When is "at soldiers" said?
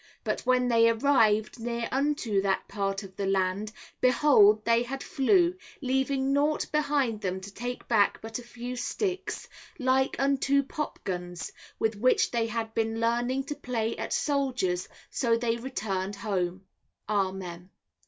13.95-14.87